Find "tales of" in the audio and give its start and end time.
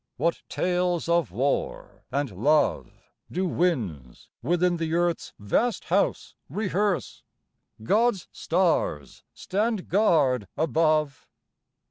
0.49-1.29